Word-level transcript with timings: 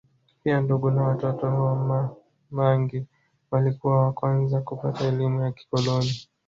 Pia 0.43 0.61
ndugu 0.61 0.91
na 0.91 1.03
watoto 1.03 1.45
wa 1.47 1.75
Ma 1.75 2.09
mangi 2.51 3.05
walikuwa 3.51 4.03
wa 4.05 4.13
kwanza 4.13 4.61
kupata 4.61 5.07
elimu 5.07 5.41
ya 5.41 5.51
kikoloni 5.51 6.13